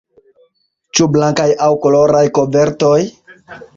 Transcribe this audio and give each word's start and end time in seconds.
Ĉu 0.99 1.07
blankaj 1.17 1.47
aŭ 1.67 1.69
koloraj 1.85 2.25
kovertoj? 2.39 2.99